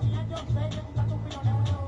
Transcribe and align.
Ella 0.00 0.26
yo 0.30 0.36
sé 0.36 0.68
que 0.70 0.82
nunca 0.82 1.06
tu 1.06 1.18
piro 1.24 1.87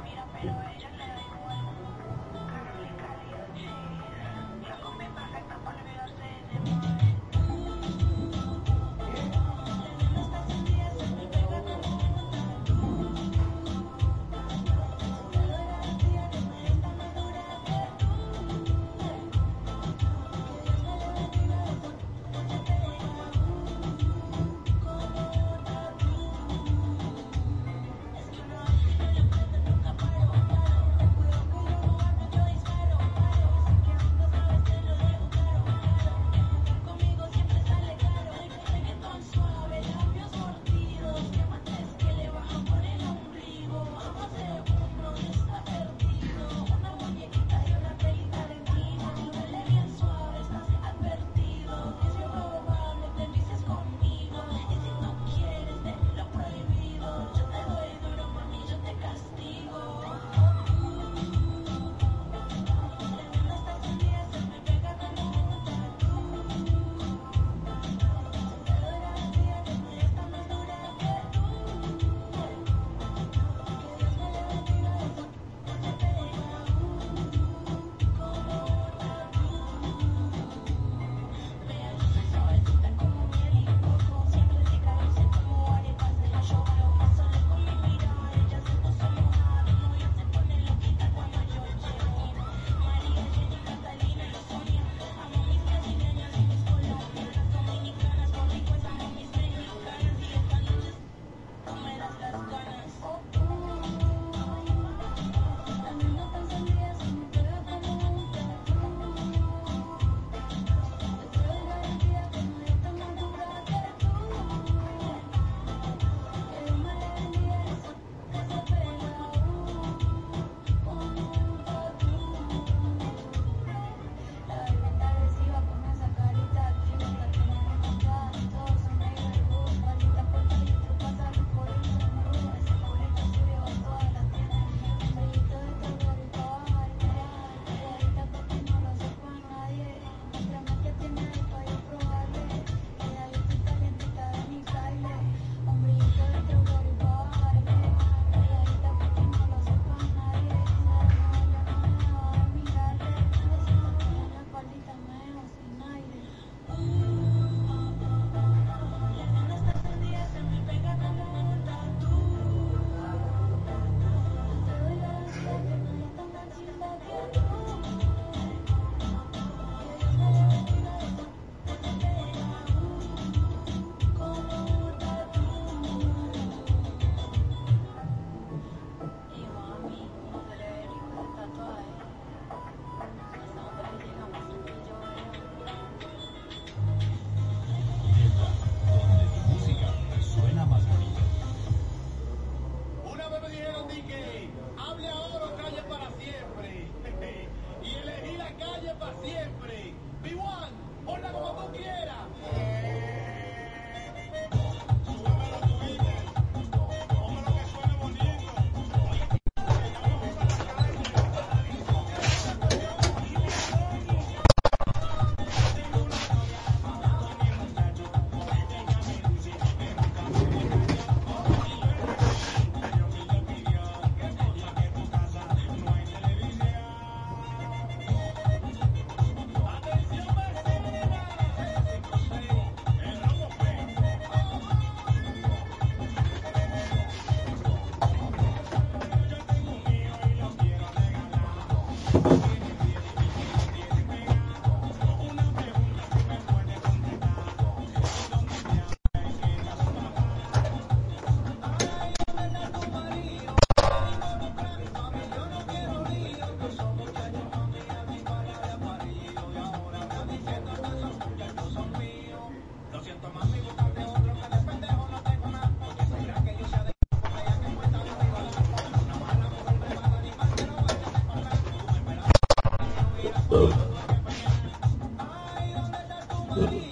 Yeah. 276.53 276.90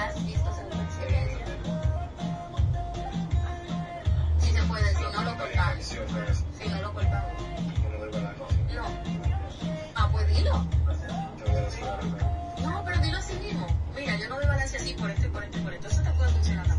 ya 0.00 0.20
listos 0.20 0.58
en 0.58 0.72
su 0.72 0.80
excelencia. 0.80 1.46
Si 4.38 4.52
se 4.52 4.62
puede, 4.62 4.94
si 4.94 5.02
no 5.02 5.22
lo 5.22 5.36
culpamos. 5.36 5.84
Si 5.84 6.68
no 6.68 6.82
lo 6.82 6.92
culpamos. 6.92 7.32
No. 8.74 8.84
Ah, 9.94 10.08
pues 10.10 10.26
dilo. 10.28 10.66
No, 12.62 12.84
pero 12.84 13.00
dilo 13.00 13.18
así 13.18 13.34
mismo. 13.34 13.66
Mira, 13.94 14.16
yo 14.16 14.28
no 14.28 14.36
doy 14.36 14.46
balance 14.46 14.76
así 14.76 14.94
por 14.94 15.10
esto 15.10 15.26
y 15.26 15.30
por 15.30 15.44
esto 15.44 15.58
y 15.58 15.60
por 15.60 15.74
esto. 15.74 15.88
Eso 15.88 16.02
te 16.02 16.10
puede 16.10 16.30
funcionar. 16.30 16.69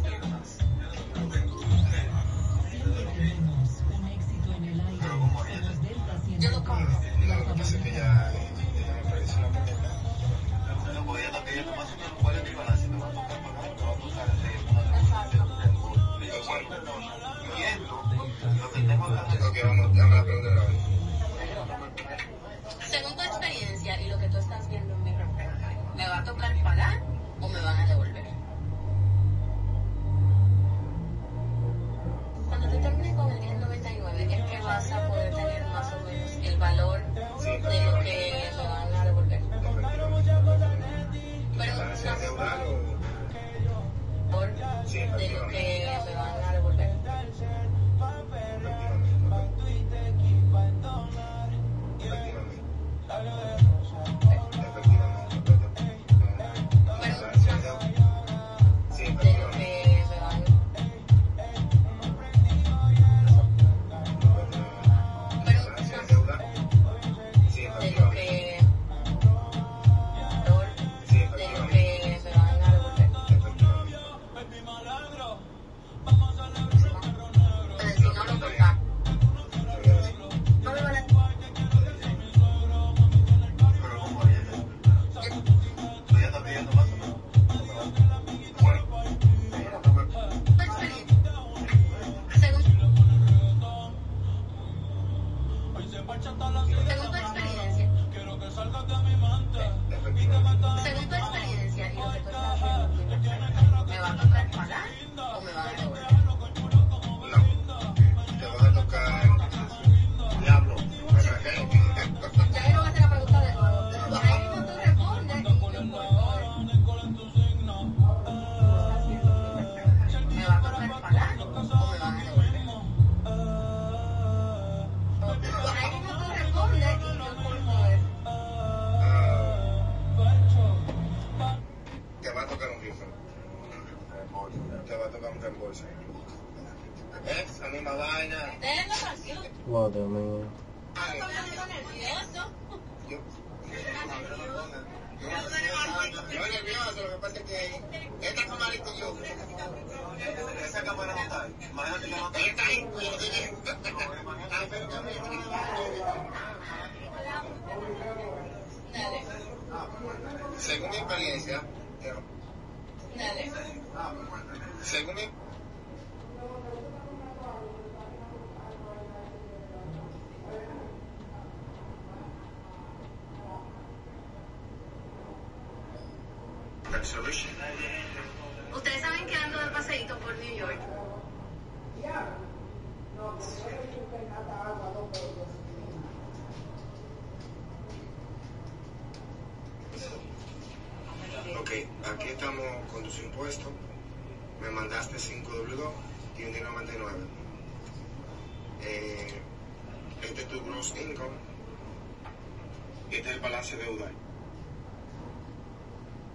hecho 96.22 96.34
todos 96.34 96.54
los 96.54 96.68
días. 96.68 96.91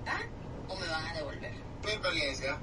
matar 0.07 0.27
o 0.69 0.77
me 0.77 0.87
van 0.87 1.07
a 1.07 1.13
devolver. 1.15 1.53
Mi 1.85 1.91
experiencia. 1.91 2.59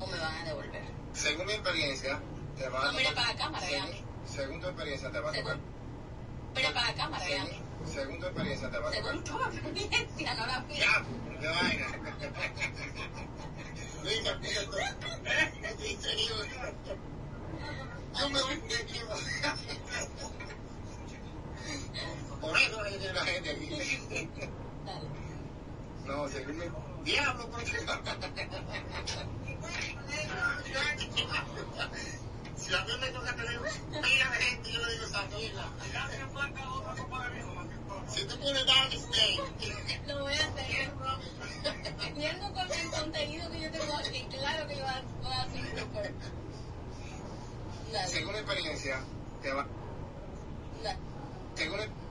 O 0.00 0.06
me 0.06 0.18
van 0.18 0.34
a 0.34 0.44
devolver. 0.44 0.82
Según 1.12 1.46
mi 1.46 1.52
experiencia, 1.52 2.20
te 2.56 2.68
van 2.68 2.82
a. 2.82 2.92
No, 2.92 2.98
mira 2.98 3.14
para 3.14 3.32
la 3.32 3.38
cámara, 3.38 3.66
según, 3.66 3.90
según 4.24 4.60
tu 4.60 4.66
experiencia, 4.68 5.10
te 5.10 5.20
van 5.20 5.34
a 5.34 5.36
devolver. 5.36 5.58
Mira 6.54 6.72
para 6.72 6.86
la 6.88 6.94
cámara, 6.94 7.24
según, 7.24 7.48
según 7.86 8.20
tu 8.20 8.26
experiencia, 8.26 8.70
te 8.70 8.78
van 8.78 8.86
a 8.86 8.90
devolver. 8.90 9.26
Según 9.26 9.50
tu 9.50 9.56
experiencia, 9.56 10.34
no 10.34 10.46
la 10.46 10.60
mía. 10.60 10.78
Ya, 10.78 11.04
de 11.40 11.48
vaina. 11.48 11.86
Venga, 14.04 14.38
mira. 14.38 14.62
Yo 18.18 18.28
me 18.30 18.40
voy 18.42 18.52
a 18.52 18.56
Por 22.40 22.56
eso 22.56 22.80
hay 22.80 22.98
la 23.12 23.24
gente 23.24 23.50
aquí 23.50 24.28
tal? 24.88 25.02
No, 26.06 26.28
según 26.28 26.58
me... 26.58 26.64
¡Diablo! 27.04 27.48
Porque... 27.50 27.78
si 32.56 32.74
a 32.74 32.84
me 32.84 33.08
toca 33.08 33.36
tener... 33.36 33.60
Mira, 33.90 34.26
gente, 34.26 34.72
yo 34.72 34.86
le 34.86 34.92
digo 34.92 35.04
esa 35.06 35.22
mierda. 35.26 35.68
Si 38.08 38.24
tú 38.24 38.38
pones 38.40 38.66
down 38.66 38.92
stay. 38.92 39.38
Lo 40.06 40.22
voy 40.22 40.32
a 40.32 40.36
hacer. 40.36 40.90
Viendo 42.14 42.52
con 42.52 42.72
el 42.72 42.90
contenido 42.90 43.50
que 43.50 43.60
yo 43.60 43.70
tengo 43.70 43.96
aquí, 43.96 44.26
claro 44.30 44.66
que 44.66 44.76
yo 44.76 44.82
voy 44.82 45.32
a 45.32 45.42
hacer 45.42 46.14
Según 48.08 48.32
la 48.32 48.38
experiencia, 48.40 49.00
te 49.42 49.52
va... 49.52 49.66
Según 51.54 51.78
la... 51.78 52.07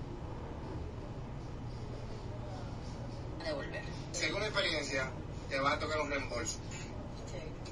devolver. 3.48 3.84
Según 4.12 4.44
experiencia, 4.44 5.10
te 5.50 5.60
va 5.60 5.74
a 5.74 5.80
tocar 5.80 6.02
un 6.02 6.10
reembolso 6.10 6.60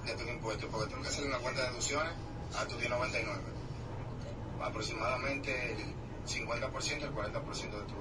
de 0.05 0.13
tus 0.13 0.27
impuestos, 0.27 0.69
porque 0.71 0.89
tengo 0.89 1.01
que 1.01 1.09
hacer 1.09 1.25
una 1.25 1.39
cuenta 1.39 1.61
de 1.61 1.67
deducciones 1.69 2.13
a 2.57 2.65
tu 2.67 2.75
1099. 2.75 3.41
Sí. 3.41 4.63
Aproximadamente 4.63 5.71
el 5.71 5.95
50%, 6.27 7.03
el 7.03 7.13
40% 7.13 7.71
de 7.71 7.83
tu, 7.83 7.95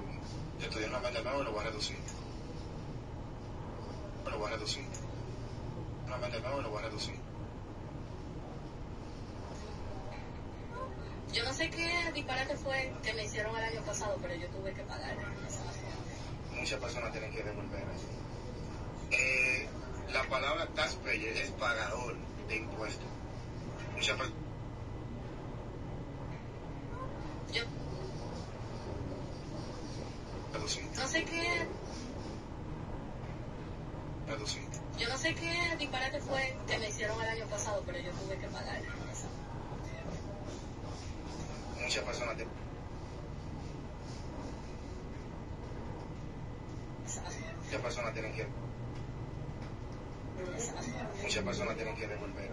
de 0.59 0.67
tu 0.69 0.79
1099 0.79 1.43
lo 1.43 1.53
van 1.53 1.65
a 1.65 1.69
reducir. 1.69 1.97
Lo 4.25 4.39
van 4.39 4.53
a 4.53 4.55
reducir. 4.55 4.83
1099 6.05 6.61
lo 6.61 6.71
van 6.71 6.85
a 6.85 6.87
reducir. 6.87 7.15
Yo 11.33 11.43
no 11.43 11.53
sé 11.53 11.69
qué 11.69 12.11
disparate 12.13 12.55
fue 12.55 12.93
que 13.03 13.13
me 13.13 13.25
hicieron 13.25 13.55
el 13.57 13.63
año 13.63 13.81
pasado, 13.81 14.17
pero 14.21 14.35
yo 14.35 14.47
tuve 14.49 14.73
que 14.73 14.83
pagar. 14.83 15.17
Muchas 16.65 16.79
personas 16.79 17.11
tienen 17.11 17.31
que 17.31 17.43
devolver. 17.43 17.83
Eh, 19.11 19.67
la 20.11 20.23
palabra 20.23 20.65
taxpayer 20.73 21.37
es 21.37 21.51
pagador 21.51 22.15
de 22.47 22.55
impuestos. 22.55 23.05
Muchas 23.93 24.17
personas 24.17 24.33
Yo 27.53 27.61
no 31.01 31.07
sé 31.07 31.23
qué, 31.25 31.67
yo 34.97 35.07
no 35.09 35.17
sé 35.17 35.35
qué 35.35 35.75
disparate 35.77 36.19
fue 36.21 36.57
que 36.65 36.79
me 36.79 36.89
hicieron 36.89 37.21
el 37.21 37.29
año 37.29 37.45
pasado, 37.45 37.83
pero 37.85 37.99
yo 37.99 38.11
tuve 38.13 38.39
que 38.39 38.47
pagar. 38.47 38.81
Muchas 41.79 42.03
personas 42.03 42.35
tienen 42.37 42.64
muchas 47.75 47.81
personas 47.81 48.13
tienen 48.13 48.31
que 48.31 48.47
muchas 51.21 51.43
personas 51.43 51.75
tienen 51.75 51.95
que 51.95 52.07
devolver. 52.07 52.51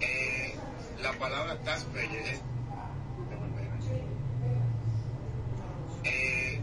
Eh, 0.00 0.54
la 1.02 1.12
palabra 1.12 1.58
taxpayer 1.58 2.22
es 2.22 2.40
devolver. 3.28 3.70
Eh. 6.04 6.60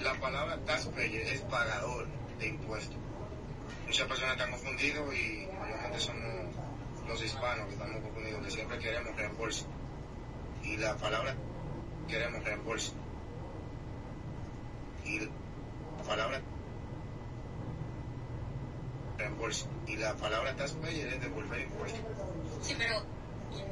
La 0.00 0.14
palabra 0.14 0.58
taxpayer 0.64 1.22
es 1.28 1.40
pagador 1.42 2.08
de 2.40 2.48
impuestos. 2.48 2.96
Muchas 3.86 4.08
personas 4.08 4.32
están 4.32 4.50
confundidos 4.50 5.14
y 5.14 5.48
mayormente 5.58 6.00
somos 6.00 6.24
los 7.06 7.22
hispanos 7.22 7.66
que 7.66 7.72
estamos 7.74 8.02
confundidos, 8.02 8.44
que 8.44 8.50
siempre 8.50 8.78
queremos 8.78 9.14
reembolso. 9.14 9.66
Y 10.64 10.76
la 10.76 10.96
palabra 10.96 11.36
queremos 12.08 12.42
reembolso. 12.42 12.92
Y 15.04 15.20
la 15.20 15.28
palabra 16.06 16.40
reembolso. 19.16 19.66
Y 19.86 19.96
la 19.96 20.14
palabra 20.14 20.56
taxpayer 20.56 21.08
es 21.08 21.20
devolver 21.20 21.60
impuestos. 21.60 22.00
Sí, 22.62 22.74
pero 22.76 23.02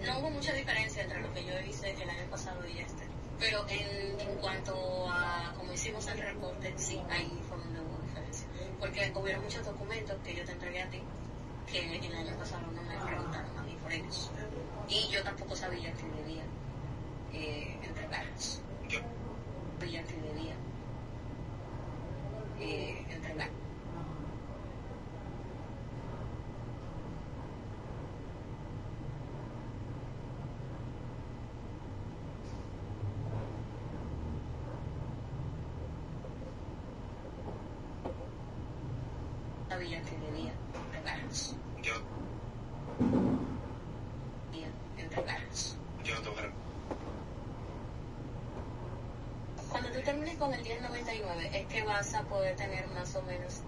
no 0.04 0.18
hubo 0.20 0.30
mucha 0.30 0.52
diferencia 0.52 1.02
entre 1.02 1.20
lo 1.20 1.32
que 1.32 1.44
yo 1.44 1.58
hice 1.60 1.90
el 1.90 2.08
año 2.08 2.30
pasado 2.30 2.66
y 2.66 2.78
este. 2.78 3.04
Pero 3.38 3.66
en, 3.68 4.20
en 4.20 4.36
cuanto 4.36 4.74
a 5.10 5.52
cómo 5.56 5.72
hicimos 5.72 6.06
el 6.08 6.18
reporte, 6.18 6.72
sí, 6.76 7.00
ahí 7.10 7.42
fue 7.48 7.58
donde 7.58 7.80
hubo 7.80 7.98
diferencia. 8.02 8.46
Porque 8.80 9.12
hubieron 9.14 9.42
muchos 9.42 9.64
documentos 9.64 10.16
que 10.24 10.34
yo 10.34 10.44
te 10.44 10.52
entregué 10.52 10.82
a 10.82 10.90
ti 10.90 11.02
que 11.70 11.80
el 11.80 12.14
año 12.14 12.36
pasado 12.38 12.62
no 12.72 12.82
me 12.82 12.96
preguntaron 12.96 13.58
a 13.58 13.62
mí 13.62 13.76
por 13.82 13.92
ellos. 13.92 14.30
Y 14.88 15.08
yo 15.08 15.22
tampoco 15.22 15.56
sabía 15.56 15.92
que 15.92 16.04
debía 16.04 16.44
eh, 17.36 17.76
entregarlos. 17.82 18.60
Yo, 18.88 19.00
Sabía 19.78 20.02
que 20.04 20.14
debía 20.16 20.54
eh, 22.60 23.04
entregar. 23.10 23.50
Sabía 39.68 40.00
que 40.02 40.16
debía 40.18 40.52
entregarlos. 40.84 41.54
yo, 41.82 41.92
Debía 44.52 44.68
entregarlos. 44.96 45.76
yo 46.04 46.14
no 46.14 46.20
tengo 46.22 46.36
que 46.36 46.50
Cuando 49.70 49.90
tú 49.90 50.00
termines 50.02 50.36
con 50.36 50.54
el 50.54 50.62
1099, 50.62 51.50
es 51.52 51.66
que 51.66 51.82
vas 51.96 52.14
a 52.14 52.22
poder 52.24 52.54
tener 52.56 52.86
más 52.88 53.16
o 53.16 53.22
menos 53.22 53.62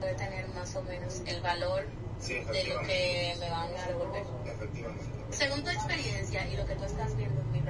poder 0.00 0.16
tener 0.16 0.48
más 0.68 0.76
o 0.76 0.82
menos 0.82 1.22
el 1.24 1.40
valor 1.40 1.86
Sí, 2.20 2.34
de 2.34 2.64
lo 2.64 2.80
que 2.82 3.36
me 3.38 3.48
van 3.48 3.70
a 3.76 3.86
devolver. 3.86 4.24
Según 5.30 5.62
tu 5.62 5.70
experiencia 5.70 6.46
y 6.48 6.56
lo 6.56 6.66
que 6.66 6.74
tú 6.74 6.84
estás 6.84 7.16
viendo 7.16 7.40
en 7.40 7.52
mi 7.52 7.60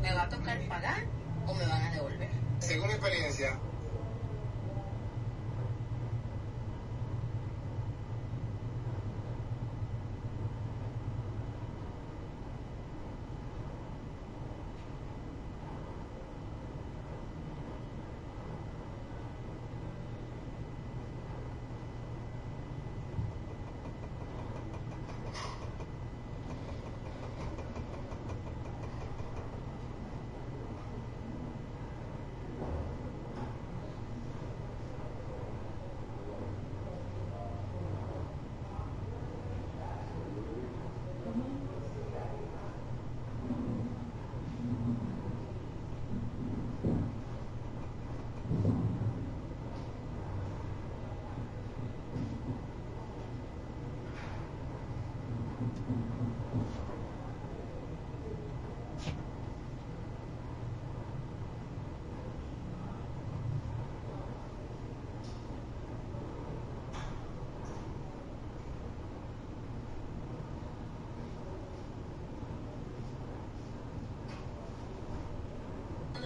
¿me 0.00 0.14
va 0.14 0.22
a 0.22 0.28
tocar 0.30 0.58
pagar 0.66 1.04
o 1.46 1.54
me 1.54 1.66
van 1.66 1.82
a 1.82 1.92
devolver? 1.92 2.30
Según 2.58 2.88
mi 2.88 2.94
experiencia, 2.94 3.58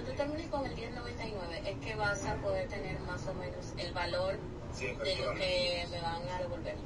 Cuando 0.01 0.13
tú 0.13 0.17
termines 0.17 0.47
con 0.47 0.65
el 0.65 0.75
1099 0.75 1.63
es 1.67 1.77
que 1.87 1.95
vas 1.95 2.25
a 2.25 2.35
poder 2.37 2.67
tener 2.69 2.99
más 3.01 3.27
o 3.27 3.35
menos 3.35 3.75
el 3.77 3.93
valor 3.93 4.39
Sí, 4.73 4.87
de 4.87 5.17
lo 5.17 5.35
que 5.35 5.87
me 5.91 6.01
van 6.01 6.23
a 6.27 6.39
devolver. 6.39 6.77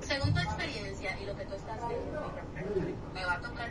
Según 0.00 0.34
tu 0.34 0.40
experiencia 0.40 1.16
y 1.20 1.26
lo 1.26 1.36
que 1.36 1.44
tú 1.44 1.54
estás 1.54 1.78
viendo, 1.88 2.32
¿me 3.14 3.24
va 3.24 3.34
a 3.34 3.40
tocar 3.40 3.70